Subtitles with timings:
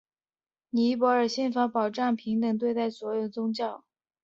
[0.71, 3.83] 尼泊尔宪法保障平等对待所有宗教。